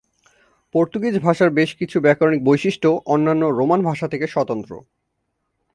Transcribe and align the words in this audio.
Portuguese 0.75 1.15
ভাষার 1.19 1.49
বেশ 1.49 1.69
কিছু 1.75 1.97
ব্যাকরণিক 2.01 2.41
বৈশিষ্ট্য 2.45 2.89
অন্যান্য 3.05 3.43
রোমান 3.59 3.79
ভাষা 3.83 4.07
থেকে 4.07 4.25
স্বতন্ত্র। 4.27 4.71